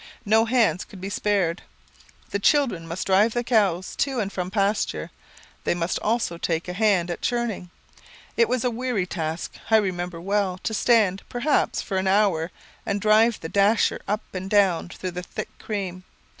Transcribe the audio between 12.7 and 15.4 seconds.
and drive the dasher up and down through the